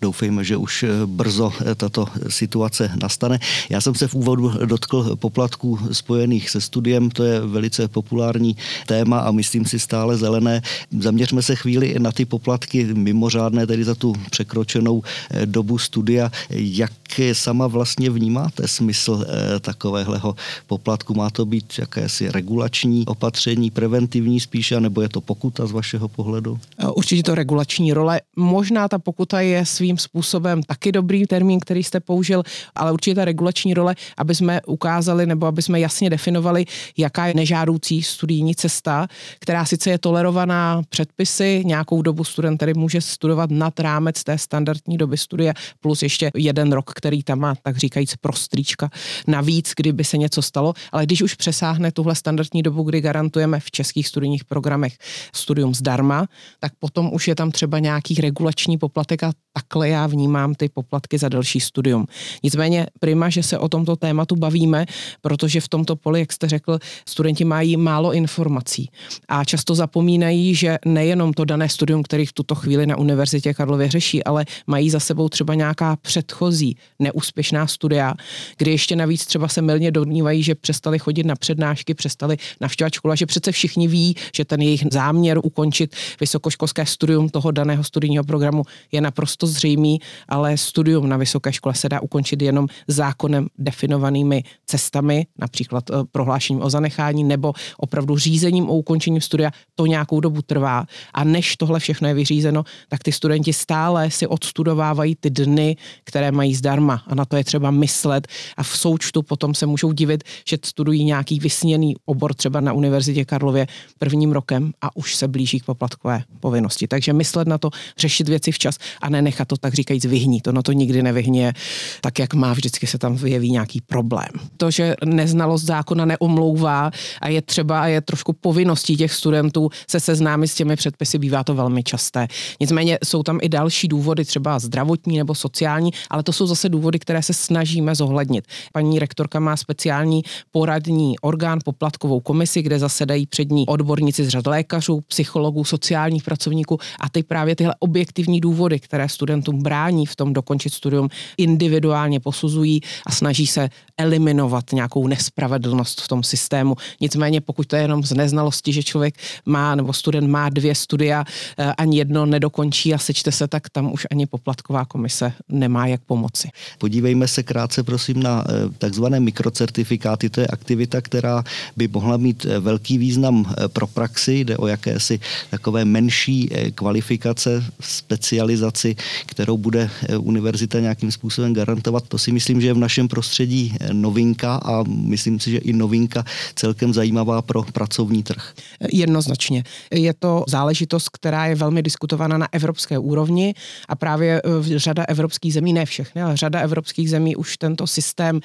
Doufejme, 0.00 0.44
že 0.44 0.56
už 0.56 0.82
eh, 0.82 0.88
brzo 1.06 1.52
eh, 1.60 1.74
tato 1.74 2.06
situace 2.28 2.90
nastane. 3.02 3.38
Já 3.70 3.80
jsem 3.80 3.94
se 3.94 4.08
v 4.08 4.14
úvodu 4.14 4.52
dotkl 4.66 5.16
poplatků 5.16 5.78
spojených 5.92 6.50
se 6.50 6.60
studiem, 6.60 7.10
to 7.10 7.24
je 7.24 7.40
velice 7.40 7.88
populární 7.88 8.56
téma 8.86 9.18
a 9.20 9.30
myslím 9.30 9.64
si 9.64 9.78
stále 9.78 10.16
zelené. 10.16 10.62
Zaměřme 11.00 11.42
se 11.42 11.56
chvíli 11.56 11.94
na 11.98 12.12
ty 12.12 12.24
poplatky 12.24 12.84
mimořádné, 12.94 13.66
tedy 13.66 13.84
za 13.84 13.94
tu 13.94 14.14
překročenou 14.30 15.02
eh, 15.30 15.46
dobu 15.46 15.78
studia. 15.78 16.30
Jak 16.50 16.92
sama 17.32 17.66
vlastně 17.66 18.10
vnímáte 18.10 18.68
smysl 18.68 19.26
takového 19.60 20.36
poplatku? 20.66 21.14
Má 21.14 21.30
to 21.30 21.46
být 21.46 21.72
jakési 21.78 22.30
regulační 22.30 23.06
opatření, 23.06 23.70
preventivní 23.70 24.40
spíše, 24.40 24.80
nebo 24.80 25.00
je 25.00 25.08
to 25.08 25.20
pokuta 25.20 25.66
z 25.66 25.72
vašeho 25.72 26.08
pohledu? 26.08 26.58
Určitě 26.94 27.22
to 27.22 27.34
regulační 27.34 27.92
role. 27.92 28.20
Možná 28.36 28.88
ta 28.88 28.98
pokuta 28.98 29.40
je 29.40 29.66
svým 29.66 29.98
způsobem 29.98 30.62
taky 30.62 30.92
dobrý 30.92 31.26
termín, 31.26 31.60
který 31.60 31.82
jste 31.82 32.00
použil, 32.00 32.42
ale 32.74 32.92
určitě 32.92 33.14
ta 33.14 33.24
regulační 33.24 33.74
role, 33.74 33.94
aby 34.16 34.34
jsme 34.34 34.60
ukázali 34.66 35.26
nebo 35.26 35.46
aby 35.46 35.62
jsme 35.62 35.80
jasně 35.80 36.10
definovali, 36.10 36.64
jaká 36.96 37.26
je 37.26 37.34
nežádoucí 37.34 38.02
studijní 38.02 38.54
cesta, 38.54 39.06
která 39.38 39.64
sice 39.64 39.90
je 39.90 39.98
tolerovaná 39.98 40.82
předpisy, 40.88 41.62
nějakou 41.64 42.02
dobu 42.02 42.24
student 42.24 42.60
tedy 42.60 42.74
může 42.74 43.00
studovat 43.00 43.50
nad 43.50 43.80
rámec 43.80 44.24
té 44.24 44.38
standardní 44.38 44.96
doby 44.98 45.16
studia, 45.16 45.52
plus 45.80 46.02
ještě 46.02 46.30
jeden 46.34 46.72
rok, 46.72 46.92
který 47.04 47.22
tam 47.22 47.38
má, 47.38 47.54
tak 47.62 47.76
říkajíc, 47.76 48.16
prostříčka 48.20 48.90
navíc, 49.26 49.72
kdyby 49.76 50.04
se 50.04 50.16
něco 50.16 50.42
stalo, 50.42 50.74
ale 50.92 51.06
když 51.06 51.22
už 51.22 51.34
přesáhne 51.34 51.92
tuhle 51.92 52.14
standardní 52.14 52.62
dobu, 52.62 52.82
kdy 52.82 53.00
garantujeme 53.00 53.60
v 53.60 53.70
českých 53.70 54.08
studijních 54.08 54.44
programech 54.44 54.96
studium 55.34 55.74
zdarma, 55.74 56.26
tak 56.60 56.72
potom 56.78 57.12
už 57.12 57.28
je 57.28 57.34
tam 57.34 57.50
třeba 57.50 57.78
nějaký 57.78 58.14
regulační 58.14 58.78
poplatek 58.78 59.22
a 59.22 59.32
takhle 59.52 59.88
já 59.88 60.06
vnímám 60.06 60.54
ty 60.54 60.68
poplatky 60.68 61.18
za 61.18 61.28
další 61.28 61.60
studium. 61.60 62.06
Nicméně 62.42 62.86
prima, 63.00 63.28
že 63.28 63.42
se 63.42 63.58
o 63.58 63.68
tomto 63.68 63.96
tématu 63.96 64.36
bavíme, 64.36 64.86
protože 65.20 65.60
v 65.60 65.68
tomto 65.68 65.96
poli, 65.96 66.20
jak 66.20 66.32
jste 66.32 66.48
řekl, 66.48 66.78
studenti 67.08 67.44
mají 67.44 67.76
málo 67.76 68.12
informací 68.12 68.90
a 69.28 69.44
často 69.44 69.74
zapomínají, 69.74 70.54
že 70.54 70.78
nejenom 70.84 71.32
to 71.32 71.44
dané 71.44 71.68
studium, 71.68 72.02
který 72.02 72.26
v 72.26 72.32
tuto 72.32 72.54
chvíli 72.54 72.86
na 72.86 72.96
Univerzitě 72.96 73.54
Karlově 73.54 73.88
řeší, 73.90 74.24
ale 74.24 74.44
mají 74.66 74.90
za 74.90 75.00
sebou 75.00 75.28
třeba 75.28 75.54
nějaká 75.54 75.96
předchozí 75.96 76.76
neúspěšná 76.98 77.66
studia, 77.66 78.14
kdy 78.58 78.70
ještě 78.70 78.96
navíc 78.96 79.26
třeba 79.26 79.48
se 79.48 79.62
milně 79.62 79.90
domnívají, 79.90 80.42
že 80.42 80.54
přestali 80.54 80.98
chodit 80.98 81.26
na 81.26 81.34
přednášky, 81.36 81.94
přestali 81.94 82.36
navštěvovat 82.60 82.94
školu 82.94 83.16
že 83.16 83.26
přece 83.26 83.52
všichni 83.52 83.88
ví, 83.88 84.16
že 84.36 84.44
ten 84.44 84.60
jejich 84.60 84.84
záměr 84.92 85.38
ukončit 85.42 85.96
vysokoškolské 86.20 86.86
studium 86.86 87.28
toho 87.28 87.50
daného 87.50 87.84
studijního 87.84 88.24
programu 88.24 88.62
je 88.92 89.00
naprosto 89.00 89.46
zřejmý, 89.46 89.98
ale 90.28 90.56
studium 90.56 91.08
na 91.08 91.16
vysoké 91.16 91.52
škole 91.52 91.74
se 91.74 91.88
dá 91.88 92.00
ukončit 92.00 92.42
jenom 92.42 92.66
zákonem 92.88 93.46
definovanými 93.58 94.44
cestami, 94.66 95.26
například 95.38 95.90
eh, 95.90 95.94
prohlášením 96.12 96.62
o 96.62 96.70
zanechání 96.70 97.24
nebo 97.24 97.52
opravdu 97.76 98.18
řízením 98.18 98.70
o 98.70 98.76
ukončení 98.76 99.20
studia. 99.20 99.50
To 99.74 99.86
nějakou 99.86 100.20
dobu 100.20 100.42
trvá 100.42 100.86
a 101.14 101.24
než 101.24 101.56
tohle 101.56 101.80
všechno 101.80 102.08
je 102.08 102.14
vyřízeno, 102.14 102.64
tak 102.88 103.02
ty 103.02 103.12
studenti 103.12 103.52
stále 103.52 104.10
si 104.10 104.26
odstudovávají 104.26 105.16
ty 105.20 105.30
dny, 105.30 105.76
které 106.04 106.32
mají 106.32 106.54
zdarma 106.54 106.83
a 106.90 107.14
na 107.14 107.24
to 107.24 107.36
je 107.36 107.44
třeba 107.44 107.70
myslet 107.70 108.28
a 108.56 108.62
v 108.62 108.68
součtu 108.78 109.22
potom 109.22 109.54
se 109.54 109.66
můžou 109.66 109.92
divit, 109.92 110.24
že 110.48 110.58
studují 110.64 111.04
nějaký 111.04 111.40
vysněný 111.40 111.94
obor 112.04 112.34
třeba 112.34 112.60
na 112.60 112.72
Univerzitě 112.72 113.24
Karlově 113.24 113.66
prvním 113.98 114.32
rokem 114.32 114.72
a 114.82 114.96
už 114.96 115.14
se 115.14 115.28
blíží 115.28 115.60
k 115.60 115.64
poplatkové 115.64 116.22
povinnosti. 116.40 116.88
Takže 116.88 117.12
myslet 117.12 117.48
na 117.48 117.58
to, 117.58 117.70
řešit 117.98 118.28
věci 118.28 118.52
včas 118.52 118.78
a 119.00 119.08
ne 119.08 119.22
nechat 119.22 119.48
to 119.48 119.56
tak 119.56 119.74
říkajíc 119.74 120.04
vyhnít. 120.04 120.46
Ono 120.46 120.62
to 120.62 120.72
nikdy 120.72 121.02
nevyhně 121.02 121.52
tak, 122.00 122.18
jak 122.18 122.34
má, 122.34 122.52
vždycky 122.52 122.86
se 122.86 122.98
tam 122.98 123.16
vyjeví 123.16 123.50
nějaký 123.50 123.80
problém. 123.80 124.28
To, 124.56 124.70
že 124.70 124.94
neznalost 125.04 125.64
zákona 125.64 126.04
neomlouvá 126.04 126.90
a 127.20 127.28
je 127.28 127.42
třeba 127.42 127.80
a 127.80 127.86
je 127.86 128.00
trošku 128.00 128.32
povinností 128.32 128.96
těch 128.96 129.12
studentů 129.12 129.70
se 129.88 130.00
seznámit 130.00 130.48
s 130.48 130.54
těmi 130.54 130.76
předpisy, 130.76 131.18
bývá 131.18 131.44
to 131.44 131.54
velmi 131.54 131.82
časté. 131.82 132.28
Nicméně 132.60 132.98
jsou 133.04 133.22
tam 133.22 133.38
i 133.42 133.48
další 133.48 133.88
důvody, 133.88 134.24
třeba 134.24 134.58
zdravotní 134.58 135.18
nebo 135.18 135.34
sociální, 135.34 135.90
ale 136.10 136.22
to 136.22 136.32
jsou 136.32 136.46
zase 136.46 136.68
důvody, 136.74 136.98
které 136.98 137.22
se 137.22 137.32
snažíme 137.32 137.94
zohlednit. 137.94 138.44
Paní 138.72 138.98
rektorka 138.98 139.40
má 139.40 139.56
speciální 139.56 140.22
poradní 140.50 141.18
orgán, 141.18 141.58
poplatkovou 141.64 142.20
komisi, 142.20 142.62
kde 142.62 142.78
zasedají 142.78 143.26
přední 143.26 143.66
odborníci 143.66 144.24
z 144.24 144.28
řad 144.28 144.46
lékařů, 144.46 145.00
psychologů, 145.06 145.64
sociálních 145.64 146.22
pracovníků 146.22 146.78
a 147.00 147.08
ty 147.08 147.22
právě 147.22 147.56
tyhle 147.56 147.74
objektivní 147.78 148.40
důvody, 148.40 148.80
které 148.80 149.08
studentům 149.08 149.62
brání 149.62 150.06
v 150.06 150.16
tom 150.16 150.32
dokončit 150.32 150.74
studium, 150.74 151.08
individuálně 151.38 152.20
posuzují 152.20 152.80
a 153.06 153.12
snaží 153.12 153.46
se 153.46 153.68
eliminovat 153.98 154.72
nějakou 154.72 155.06
nespravedlnost 155.06 156.00
v 156.00 156.08
tom 156.08 156.22
systému. 156.22 156.76
Nicméně 157.00 157.40
pokud 157.40 157.66
to 157.66 157.76
je 157.76 157.82
jenom 157.82 158.02
z 158.02 158.12
neznalosti, 158.12 158.72
že 158.72 158.82
člověk 158.82 159.14
má 159.46 159.74
nebo 159.74 159.92
student 159.92 160.28
má 160.28 160.48
dvě 160.48 160.74
studia, 160.74 161.24
eh, 161.24 161.72
ani 161.78 161.98
jedno 161.98 162.26
nedokončí 162.26 162.94
a 162.94 162.98
sečte 162.98 163.32
se, 163.32 163.48
tak 163.48 163.70
tam 163.70 163.92
už 163.92 164.06
ani 164.10 164.26
poplatková 164.26 164.84
komise 164.84 165.32
nemá 165.48 165.86
jak 165.86 166.00
pomoci. 166.06 166.48
Podívejme 166.78 167.28
se 167.28 167.42
krátce 167.42 167.82
prosím 167.82 168.22
na 168.22 168.44
eh, 168.48 168.52
takzvané 168.78 169.20
mikrocertifikáty. 169.20 170.30
To 170.30 170.40
je 170.40 170.46
aktivita, 170.46 171.00
která 171.00 171.44
by 171.76 171.88
mohla 171.88 172.16
mít 172.16 172.46
eh, 172.46 172.60
velký 172.60 172.98
význam 172.98 173.54
pro 173.72 173.86
praxi. 173.86 174.32
Jde 174.44 174.56
o 174.56 174.66
jakési 174.66 175.20
takové 175.50 175.84
menší 175.84 176.50
kvalifikace, 176.74 177.64
specializaci, 177.80 178.96
kterou 179.26 179.56
bude 179.56 179.90
univerzita 180.18 180.80
nějakým 180.80 181.12
způsobem 181.12 181.54
garantovat. 181.54 182.08
To 182.08 182.18
si 182.18 182.32
myslím, 182.32 182.60
že 182.60 182.66
je 182.66 182.74
v 182.74 182.78
našem 182.78 183.08
prostředí 183.08 183.76
novinka 183.92 184.54
a 184.54 184.84
myslím 184.86 185.40
si, 185.40 185.50
že 185.50 185.58
i 185.58 185.72
novinka 185.72 186.24
celkem 186.54 186.94
zajímavá 186.94 187.42
pro 187.42 187.62
pracovní 187.62 188.22
trh. 188.22 188.52
Jednoznačně. 188.92 189.64
Je 189.90 190.14
to 190.14 190.44
záležitost, 190.48 191.08
která 191.08 191.46
je 191.46 191.54
velmi 191.54 191.82
diskutovaná 191.82 192.38
na 192.38 192.48
evropské 192.52 192.98
úrovni 192.98 193.54
a 193.88 193.94
právě 193.94 194.42
řada 194.76 195.04
evropských 195.08 195.54
zemí, 195.54 195.72
ne 195.72 195.86
všechny, 195.86 196.22
ale 196.22 196.36
řada 196.36 196.53
evropských 196.60 197.10
zemí 197.10 197.36
už 197.36 197.56
tento 197.56 197.86
systém 197.86 198.40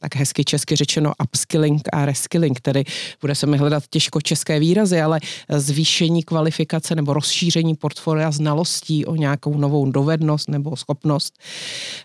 tak 0.00 0.16
hezky 0.16 0.44
česky 0.44 0.76
řečeno 0.76 1.12
upskilling 1.24 1.82
a 1.92 2.06
reskilling, 2.06 2.60
tedy 2.60 2.84
bude 3.20 3.34
se 3.34 3.46
mi 3.46 3.56
hledat 3.56 3.84
těžko 3.90 4.20
české 4.20 4.60
výrazy, 4.60 5.00
ale 5.00 5.20
zvýšení 5.48 6.22
kvalifikace 6.22 6.94
nebo 6.94 7.12
rozšíření 7.12 7.74
portfolia 7.74 8.30
znalostí 8.30 9.06
o 9.06 9.16
nějakou 9.16 9.58
novou 9.58 9.90
dovednost 9.90 10.48
nebo 10.48 10.76
schopnost, 10.76 11.38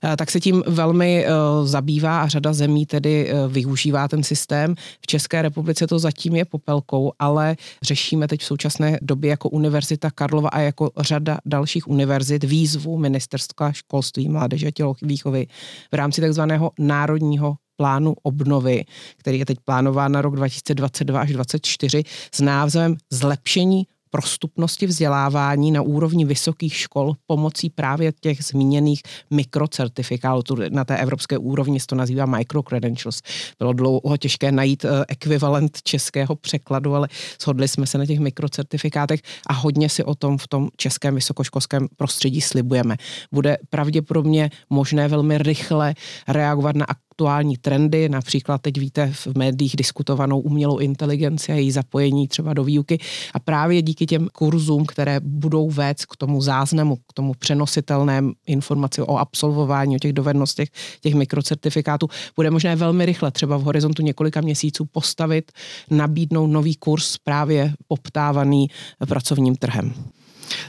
eh, 0.03 0.17
tak 0.17 0.31
se 0.31 0.39
tím 0.39 0.63
velmi 0.67 1.25
eh, 1.25 1.29
zabývá 1.63 2.21
a 2.21 2.27
řada 2.27 2.53
zemí 2.53 2.85
tedy 2.85 3.29
eh, 3.29 3.47
využívá 3.47 4.07
ten 4.07 4.23
systém. 4.23 4.75
V 5.01 5.07
České 5.07 5.41
republice 5.41 5.87
to 5.87 5.99
zatím 5.99 6.35
je 6.35 6.45
popelkou, 6.45 7.11
ale 7.19 7.55
řešíme 7.81 8.27
teď 8.27 8.41
v 8.41 8.45
současné 8.45 8.99
době 9.01 9.29
jako 9.29 9.49
Univerzita 9.49 10.11
Karlova 10.11 10.49
a 10.49 10.59
jako 10.59 10.91
řada 10.97 11.37
dalších 11.45 11.87
univerzit 11.87 12.43
výzvu 12.43 12.97
Ministerstva 12.97 13.71
školství, 13.71 14.29
mládeže 14.29 14.67
a 14.67 14.71
tělovýchovy 14.71 15.47
v 15.91 15.95
rámci 15.95 16.21
takzvaného 16.21 16.71
národního 16.79 17.55
plánu 17.79 18.13
obnovy, 18.23 18.85
který 19.17 19.39
je 19.39 19.45
teď 19.45 19.57
plánován 19.65 20.11
na 20.11 20.21
rok 20.21 20.35
2022 20.35 21.21
až 21.21 21.33
2024 21.33 22.03
s 22.31 22.41
názvem 22.41 22.95
Zlepšení 23.09 23.87
prostupnosti 24.09 24.87
vzdělávání 24.87 25.71
na 25.71 25.81
úrovni 25.81 26.25
vysokých 26.25 26.75
škol 26.75 27.13
pomocí 27.27 27.69
právě 27.69 28.11
těch 28.21 28.43
zmíněných 28.43 29.01
mikrocertifikátů. 29.29 30.55
Na 30.69 30.85
té 30.85 30.97
evropské 30.97 31.37
úrovni 31.37 31.79
se 31.79 31.87
to 31.87 31.95
nazývá 31.95 32.25
microcredentials. 32.25 33.21
Bylo 33.59 33.73
dlouho 33.73 34.17
těžké 34.17 34.51
najít 34.51 34.85
eh, 34.85 35.05
ekvivalent 35.07 35.81
českého 35.83 36.35
překladu, 36.35 36.95
ale 36.95 37.07
shodli 37.41 37.67
jsme 37.67 37.87
se 37.87 37.97
na 37.97 38.05
těch 38.05 38.19
mikrocertifikátech 38.19 39.21
a 39.47 39.53
hodně 39.53 39.89
si 39.89 40.03
o 40.03 40.15
tom 40.15 40.37
v 40.37 40.47
tom 40.47 40.69
českém 40.77 41.15
vysokoškolském 41.15 41.87
prostředí 41.97 42.41
slibujeme. 42.41 42.97
Bude 43.31 43.57
pravděpodobně 43.69 44.49
možné 44.69 45.07
velmi 45.07 45.37
rychle 45.37 45.93
reagovat 46.27 46.75
na 46.75 46.85
aktuální 47.19 47.57
trendy, 47.57 48.09
například 48.09 48.61
teď 48.61 48.77
víte 48.77 49.11
v 49.13 49.27
médiích 49.37 49.75
diskutovanou 49.75 50.39
umělou 50.39 50.77
inteligenci 50.77 51.51
a 51.51 51.55
její 51.55 51.71
zapojení 51.71 52.27
třeba 52.27 52.53
do 52.53 52.63
výuky 52.63 52.99
a 53.33 53.39
právě 53.39 53.81
díky 53.81 54.05
těm 54.05 54.27
kurzům, 54.33 54.85
které 54.85 55.19
budou 55.19 55.69
vést 55.69 56.05
k 56.05 56.17
tomu 56.17 56.41
záznamu, 56.41 56.95
k 56.95 57.13
tomu 57.13 57.33
přenositelném 57.39 58.31
informaci 58.47 59.01
o 59.01 59.17
absolvování, 59.17 59.95
o 59.95 59.99
těch 59.99 60.13
dovednostech, 60.13 60.69
těch 61.01 61.15
mikrocertifikátů, 61.15 62.07
bude 62.35 62.51
možné 62.51 62.75
velmi 62.75 63.05
rychle, 63.05 63.31
třeba 63.31 63.57
v 63.57 63.63
horizontu 63.63 64.01
několika 64.01 64.41
měsíců 64.41 64.85
postavit, 64.85 65.51
nabídnout 65.89 66.47
nový 66.47 66.75
kurz 66.75 67.17
právě 67.17 67.73
poptávaný 67.87 68.67
pracovním 69.07 69.55
trhem. 69.55 69.93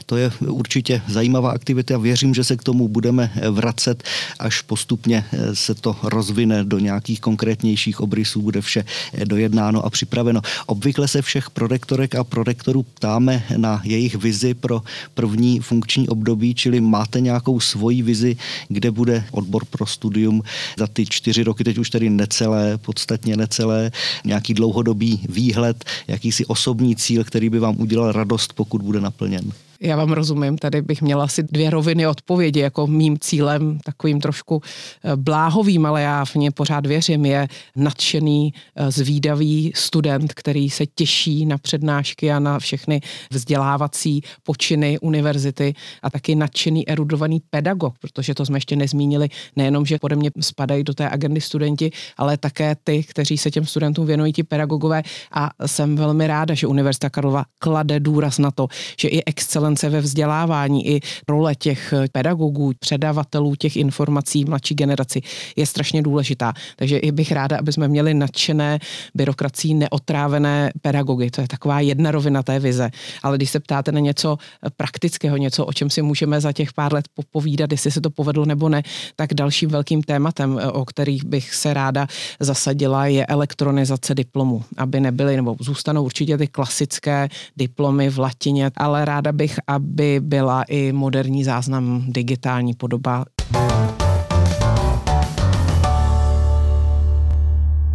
To 0.05 0.17
je 0.17 0.31
určitě 0.39 1.01
zajímavá 1.07 1.51
aktivita 1.51 1.95
a 1.95 1.97
věřím, 1.97 2.33
že 2.33 2.43
se 2.43 2.57
k 2.57 2.63
tomu 2.63 2.87
budeme 2.87 3.31
vracet, 3.49 4.03
až 4.39 4.61
postupně 4.61 5.25
se 5.53 5.75
to 5.75 5.95
rozvine 6.03 6.63
do 6.63 6.79
nějakých 6.79 7.21
konkrétnějších 7.21 7.99
obrysů, 7.99 8.41
bude 8.41 8.61
vše 8.61 8.85
dojednáno 9.25 9.85
a 9.85 9.89
připraveno. 9.89 10.41
Obvykle 10.65 11.07
se 11.07 11.21
všech 11.21 11.49
prorektorek 11.49 12.15
a 12.15 12.23
prorektorů 12.23 12.83
ptáme 12.83 13.43
na 13.57 13.81
jejich 13.83 14.15
vizi 14.15 14.53
pro 14.53 14.81
první 15.13 15.59
funkční 15.59 16.09
období, 16.09 16.55
čili 16.55 16.81
máte 16.81 17.21
nějakou 17.21 17.59
svoji 17.59 18.01
vizi, 18.01 18.37
kde 18.67 18.91
bude 18.91 19.23
odbor 19.31 19.65
pro 19.65 19.85
studium 19.85 20.43
za 20.77 20.87
ty 20.87 21.05
čtyři 21.05 21.43
roky, 21.43 21.63
teď 21.63 21.77
už 21.77 21.89
tedy 21.89 22.09
necelé, 22.09 22.77
podstatně 22.77 23.37
necelé, 23.37 23.91
nějaký 24.25 24.53
dlouhodobý 24.53 25.21
výhled, 25.29 25.85
jakýsi 26.07 26.45
osobní 26.45 26.95
cíl, 26.95 27.23
který 27.23 27.49
by 27.49 27.59
vám 27.59 27.75
udělal 27.79 28.11
radost, 28.11 28.53
pokud 28.53 28.81
bude 28.81 29.01
naplněn. 29.01 29.51
Já 29.83 29.95
vám 29.95 30.11
rozumím, 30.11 30.57
tady 30.57 30.81
bych 30.81 31.01
měla 31.01 31.23
asi 31.23 31.43
dvě 31.43 31.69
roviny 31.69 32.07
odpovědi, 32.07 32.59
jako 32.59 32.87
mým 32.87 33.19
cílem, 33.19 33.79
takovým 33.83 34.21
trošku 34.21 34.61
eh, 35.03 35.15
bláhovým, 35.15 35.85
ale 35.85 36.01
já 36.01 36.25
v 36.25 36.35
ně 36.35 36.51
pořád 36.51 36.85
věřím, 36.85 37.25
je 37.25 37.47
nadšený, 37.75 38.53
eh, 38.75 38.91
zvídavý 38.91 39.71
student, 39.75 40.33
který 40.33 40.69
se 40.69 40.85
těší 40.85 41.45
na 41.45 41.57
přednášky 41.57 42.31
a 42.31 42.39
na 42.39 42.59
všechny 42.59 43.01
vzdělávací 43.31 44.21
počiny 44.43 44.99
univerzity 44.99 45.73
a 46.03 46.09
taky 46.09 46.35
nadšený, 46.35 46.89
erudovaný 46.89 47.41
pedagog, 47.49 47.93
protože 47.99 48.35
to 48.35 48.45
jsme 48.45 48.57
ještě 48.57 48.75
nezmínili, 48.75 49.29
nejenom, 49.55 49.85
že 49.85 49.99
pode 49.99 50.15
mě 50.15 50.31
spadají 50.39 50.83
do 50.83 50.93
té 50.93 51.09
agendy 51.09 51.41
studenti, 51.41 51.91
ale 52.17 52.37
také 52.37 52.75
ty, 52.83 53.03
kteří 53.03 53.37
se 53.37 53.51
těm 53.51 53.65
studentům 53.65 54.05
věnují, 54.05 54.33
ti 54.33 54.43
pedagogové. 54.43 55.03
A 55.31 55.49
jsem 55.65 55.95
velmi 55.95 56.27
ráda, 56.27 56.53
že 56.53 56.67
Univerzita 56.67 57.09
Karlova 57.09 57.45
klade 57.59 57.99
důraz 57.99 58.37
na 58.37 58.51
to, 58.51 58.67
že 58.99 59.07
i 59.07 59.23
excelent 59.25 59.70
excelence 59.71 59.89
ve 59.89 60.01
vzdělávání 60.01 60.87
i 60.87 60.99
role 61.27 61.55
těch 61.55 61.93
pedagogů, 62.11 62.71
předavatelů 62.79 63.55
těch 63.55 63.75
informací 63.75 64.45
mladší 64.45 64.75
generaci 64.75 65.21
je 65.55 65.65
strašně 65.65 66.01
důležitá. 66.01 66.53
Takže 66.75 66.97
i 66.97 67.11
bych 67.11 67.31
ráda, 67.31 67.57
aby 67.57 67.73
jsme 67.73 67.87
měli 67.87 68.13
nadšené 68.13 68.79
byrokracií 69.15 69.73
neotrávené 69.73 70.71
pedagogy. 70.81 71.31
To 71.31 71.41
je 71.41 71.47
taková 71.47 71.79
jedna 71.79 72.11
rovina 72.11 72.43
té 72.43 72.59
vize. 72.59 72.89
Ale 73.23 73.37
když 73.37 73.49
se 73.49 73.59
ptáte 73.59 73.91
na 73.91 73.99
něco 73.99 74.37
praktického, 74.77 75.37
něco, 75.37 75.65
o 75.65 75.73
čem 75.73 75.89
si 75.89 76.01
můžeme 76.01 76.41
za 76.41 76.51
těch 76.51 76.73
pár 76.73 76.93
let 76.93 77.05
povídat, 77.31 77.71
jestli 77.71 77.91
se 77.91 78.01
to 78.01 78.09
povedlo 78.09 78.45
nebo 78.45 78.69
ne, 78.69 78.83
tak 79.15 79.33
dalším 79.33 79.69
velkým 79.69 80.03
tématem, 80.03 80.59
o 80.73 80.85
kterých 80.85 81.25
bych 81.25 81.55
se 81.55 81.73
ráda 81.73 82.07
zasadila, 82.39 83.05
je 83.05 83.25
elektronizace 83.25 84.15
diplomů, 84.15 84.63
aby 84.77 84.99
nebyly, 84.99 85.35
nebo 85.35 85.55
zůstanou 85.59 86.03
určitě 86.03 86.37
ty 86.37 86.47
klasické 86.47 87.29
diplomy 87.57 88.09
v 88.09 88.19
latině, 88.19 88.71
ale 88.77 89.05
ráda 89.05 89.31
bych, 89.31 89.59
aby 89.67 90.19
byla 90.19 90.63
i 90.63 90.91
moderní 90.91 91.43
záznam 91.43 92.03
digitální 92.07 92.73
podoba. 92.73 93.25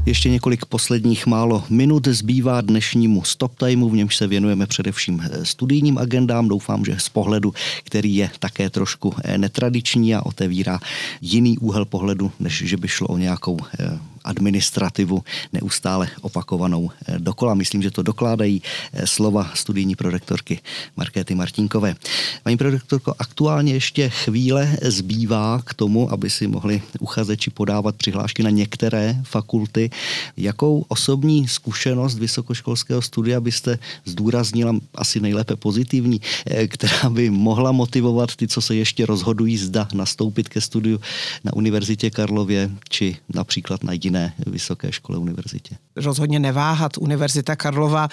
Ještě 0.07 0.31
několik 0.31 0.65
posledních 0.65 1.27
málo 1.27 1.65
minut 1.71 2.09
zbývá 2.09 2.61
dnešnímu 2.61 3.25
stop 3.25 3.59
timeu, 3.59 3.89
v 3.89 3.95
němž 3.95 4.17
se 4.17 4.27
věnujeme 4.27 4.67
především 4.67 5.23
eh, 5.25 5.45
studijním 5.45 5.99
agendám. 5.99 6.49
Doufám, 6.49 6.85
že 6.85 6.97
z 6.99 7.09
pohledu, 7.09 7.55
který 7.85 8.17
je 8.17 8.31
také 8.39 8.71
trošku 8.71 9.15
eh, 9.25 9.39
netradiční 9.39 10.15
a 10.15 10.27
otevírá 10.27 10.79
jiný 11.21 11.59
úhel 11.59 11.85
pohledu, 11.85 12.33
než 12.41 12.63
že 12.67 12.77
by 12.77 12.89
šlo 12.89 13.09
o 13.09 13.19
nějakou 13.19 13.59
eh, 13.81 13.99
administrativu 14.27 15.25
neustále 15.53 16.09
opakovanou 16.21 16.91
eh, 16.91 17.19
dokola. 17.19 17.55
Myslím, 17.55 17.83
že 17.83 17.91
to 17.91 18.03
dokládají 18.03 18.63
eh, 18.63 19.07
slova 19.07 19.51
studijní 19.55 19.97
prorektorky 19.97 20.61
Markéty 20.97 21.35
Martinkové. 21.35 21.95
Paní 22.43 22.57
prorektorko, 22.57 23.15
aktuálně 23.19 23.73
ještě 23.73 24.09
chvíle 24.09 24.77
zbývá 24.83 25.63
k 25.65 25.75
tomu, 25.75 26.13
aby 26.13 26.31
si 26.31 26.47
mohli 26.47 26.83
uchazeči 27.01 27.51
podávat 27.51 27.97
přihlášky 27.97 28.43
na 28.43 28.51
některé 28.51 29.17
fakulty. 29.23 29.91
Jakou 30.37 30.85
osobní 30.89 31.49
zkušenost 31.49 32.19
vysokoškolského 32.19 33.03
studia 33.03 33.41
byste 33.41 33.79
zdůraznila, 34.05 34.75
asi 34.95 35.21
nejlépe 35.21 35.57
pozitivní, 35.57 36.21
eh, 36.47 36.69
která 36.69 37.11
by 37.11 37.31
mohla 37.31 37.73
motivovat 37.73 38.37
ty, 38.37 38.49
co 38.49 38.61
se 38.61 38.75
ještě 38.75 39.07
rozhodují, 39.07 39.57
zda 39.57 39.89
nastoupit 39.95 40.49
ke 40.49 40.61
studiu 40.61 41.01
na 41.45 41.53
Univerzitě 41.53 42.11
Karlově 42.11 42.71
či 42.89 43.17
například 43.35 43.85
na 43.85 43.93
jiné 43.93 44.16
vysoké 44.47 44.93
škole 44.93 45.19
univerzitě? 45.19 45.77
Rozhodně 45.97 46.39
neváhat. 46.39 46.99
Univerzita 46.99 47.57
Karlova 47.57 48.09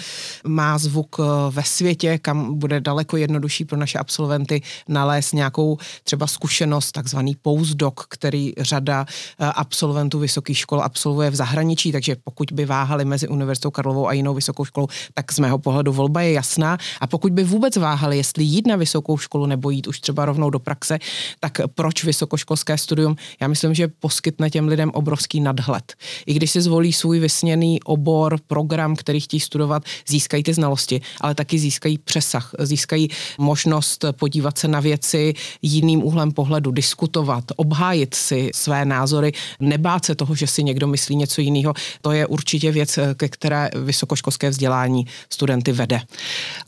má 0.47 0.77
zvuk 0.77 1.15
eh, 1.19 1.23
ve 1.49 1.63
světě, 1.63 2.17
kam 2.17 2.59
bude 2.59 2.81
daleko 2.81 3.17
jednodušší 3.17 3.65
pro 3.65 3.77
naše 3.77 3.99
absolventy 3.99 4.61
nalézt 4.87 5.33
nějakou 5.33 5.77
třeba 6.03 6.27
zkušenost, 6.27 6.91
takzvaný 6.91 7.35
postdoc, 7.35 7.93
který 8.09 8.53
řada 8.57 9.05
eh, 9.39 9.45
absolventů 9.45 10.19
vysokých 10.19 10.57
škol 10.57 10.81
absolvuje 10.81 11.29
v 11.29 11.35
zahraničí, 11.35 11.91
takže 11.91 12.15
pokud 12.23 12.51
by 12.51 12.65
váhali 12.65 13.05
mezi 13.05 13.27
Univerzitou 13.27 13.71
Karlovou 13.71 14.07
a 14.07 14.13
jinou 14.13 14.33
vysokou 14.33 14.65
školou, 14.65 14.87
tak 15.13 15.31
z 15.31 15.39
mého 15.39 15.59
pohledu 15.59 15.93
volba 15.93 16.21
je 16.21 16.31
jasná. 16.31 16.77
A 17.01 17.07
pokud 17.07 17.33
by 17.33 17.43
vůbec 17.43 17.77
váhali, 17.77 18.17
jestli 18.17 18.43
jít 18.43 18.67
na 18.67 18.75
vysokou 18.75 19.17
školu 19.17 19.45
nebo 19.45 19.69
jít 19.69 19.87
už 19.87 19.99
třeba 19.99 20.25
rovnou 20.25 20.49
do 20.49 20.59
praxe, 20.59 20.99
tak 21.39 21.61
proč 21.75 22.03
vysokoškolské 22.03 22.77
studium? 22.77 23.15
Já 23.41 23.47
myslím, 23.47 23.73
že 23.73 23.87
poskytne 23.87 24.49
těm 24.49 24.67
lidem 24.67 24.91
obrovský 24.91 25.39
nadhled. 25.39 25.92
I 26.25 26.33
když 26.33 26.51
si 26.51 26.61
zvolí 26.61 26.93
svůj 26.93 27.19
vysněný 27.19 27.83
obor, 27.83 28.39
program, 28.47 28.95
který 28.95 29.19
chtějí 29.19 29.39
studovat, 29.39 29.83
získají 30.07 30.43
ty 30.43 30.53
znalosti, 30.53 31.01
ale 31.21 31.35
taky 31.35 31.59
získají 31.59 31.97
přesah, 31.97 32.55
získají 32.59 33.09
možnost 33.37 34.05
podívat 34.11 34.57
se 34.57 34.67
na 34.67 34.79
věci 34.79 35.33
jiným 35.61 36.03
úhlem 36.03 36.31
pohledu, 36.31 36.71
diskutovat, 36.71 37.43
obhájit 37.55 38.13
si 38.13 38.49
své 38.55 38.85
názory, 38.85 39.31
nebát 39.59 40.05
se 40.05 40.15
toho, 40.15 40.35
že 40.35 40.47
si 40.47 40.63
někdo 40.63 40.87
myslí 40.87 41.15
něco 41.15 41.41
jiného. 41.41 41.73
To 42.01 42.11
je 42.11 42.27
určitě 42.27 42.71
věc, 42.71 42.99
ke 43.15 43.29
které 43.29 43.69
vysokoškolské 43.75 44.49
vzdělání 44.49 45.05
studenty 45.29 45.71
vede. 45.71 46.01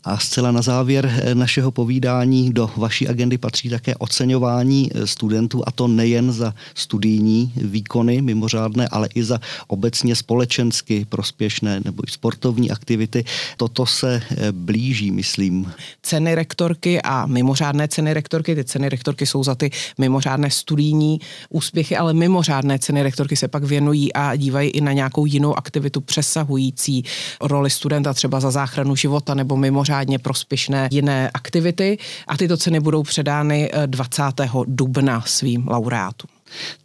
A 0.04 0.18
zcela 0.18 0.52
na 0.52 0.62
závěr 0.62 1.30
našeho 1.34 1.70
povídání 1.70 2.52
do 2.52 2.70
vaší 2.76 3.08
agendy 3.08 3.38
patří 3.38 3.68
také 3.68 3.94
oceňování 3.94 4.90
studentů, 5.04 5.62
a 5.66 5.70
to 5.70 5.88
nejen 5.88 6.32
za 6.32 6.54
studijní 6.74 7.52
výkony 7.56 8.22
mimořádné, 8.22 8.88
ale 8.88 9.08
i 9.16 9.24
za 9.24 9.40
obecně 9.66 10.16
společensky 10.16 11.06
prospěšné 11.08 11.80
nebo 11.84 12.02
i 12.08 12.10
sportovní 12.10 12.70
aktivity. 12.70 13.24
Toto 13.56 13.86
se 13.86 14.22
eh, 14.30 14.52
blíží, 14.52 15.10
myslím. 15.10 15.72
Ceny 16.02 16.34
rektorky 16.34 17.02
a 17.02 17.26
mimořádné 17.26 17.88
ceny 17.88 18.14
rektorky, 18.14 18.54
ty 18.54 18.64
ceny 18.64 18.88
rektorky 18.88 19.26
jsou 19.26 19.44
za 19.44 19.54
ty 19.54 19.70
mimořádné 19.98 20.50
studijní 20.50 21.20
úspěchy, 21.48 21.96
ale 21.96 22.14
mimořádné 22.14 22.78
ceny 22.78 23.02
rektorky 23.02 23.36
se 23.36 23.48
pak 23.48 23.64
věnují 23.64 24.12
a 24.12 24.36
dívají 24.36 24.70
i 24.70 24.80
na 24.80 24.92
nějakou 24.92 25.26
jinou 25.26 25.58
aktivitu 25.58 26.00
přesahující 26.00 27.04
roli 27.40 27.70
studenta 27.70 28.14
třeba 28.14 28.40
za 28.40 28.50
záchranu 28.50 28.96
života 28.96 29.34
nebo 29.34 29.56
mimořádně 29.56 30.18
prospěšné 30.18 30.88
jiné 30.92 31.30
aktivity 31.30 31.98
a 32.26 32.36
tyto 32.36 32.56
ceny 32.56 32.80
budou 32.80 33.02
předány 33.02 33.70
20. 33.86 34.22
Eh, 34.40 34.48
dubna 34.66 35.20
svým 35.26 35.68
laureátům. 35.68 36.35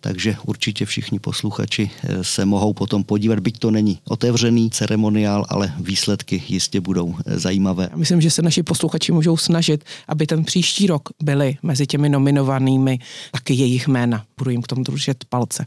Takže 0.01 0.36
určitě 0.46 0.86
všichni 0.86 1.20
posluchači 1.20 1.91
eh, 2.03 2.24
se 2.24 2.46
mohou 2.46 2.74
potom 2.74 3.03
podívat, 3.03 3.39
byť 3.39 3.60
to 3.60 3.72
není 3.72 4.00
otevřený 4.08 4.70
ceremoniál, 4.70 5.46
ale 5.50 5.74
výsledky 5.80 6.44
jistě 6.48 6.82
budou 6.82 7.15
eh, 7.25 7.39
zajímavé. 7.39 7.88
Já 7.91 7.98
myslím, 7.98 8.22
že 8.22 8.32
se 8.32 8.41
naši 8.41 8.63
posluchači 8.63 9.12
můžou 9.12 9.38
snažit, 9.38 9.84
aby 10.08 10.27
ten 10.27 10.44
příští 10.44 10.88
rok 10.88 11.10
byli 11.24 11.58
mezi 11.63 11.88
těmi 11.88 12.10
nominovanými 12.10 13.00
taky 13.32 13.53
jejich 13.53 13.88
jména. 13.88 14.25
Budu 14.38 14.51
jim 14.51 14.62
k 14.62 14.68
tomu 14.68 14.84
držet 14.84 15.25
palce 15.30 15.65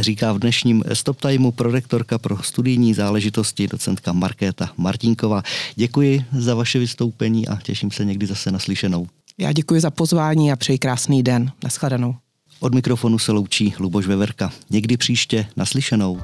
říká 0.00 0.32
v 0.32 0.38
dnešním 0.38 0.84
Stop 0.92 1.20
Timeu 1.20 1.50
prorektorka 1.50 2.18
pro 2.18 2.42
studijní 2.42 2.94
záležitosti 2.94 3.66
docentka 3.66 4.12
Markéta 4.12 4.70
Martinková. 4.76 5.42
Děkuji 5.74 6.24
za 6.38 6.54
vaše 6.54 6.78
vystoupení 6.78 7.48
a 7.48 7.56
těším 7.62 7.90
se 7.90 8.04
někdy 8.04 8.26
zase 8.26 8.50
naslyšenou. 8.50 9.06
Já 9.38 9.52
děkuji 9.52 9.80
za 9.80 9.90
pozvání 9.90 10.52
a 10.52 10.56
přeji 10.56 10.78
krásný 10.78 11.22
den. 11.22 11.52
Naschledanou. 11.64 12.14
Od 12.60 12.74
mikrofonu 12.74 13.18
se 13.18 13.32
loučí 13.32 13.74
Luboš 13.78 14.06
Veverka. 14.06 14.52
Někdy 14.70 14.96
příště 14.96 15.46
naslyšenou. 15.56 16.20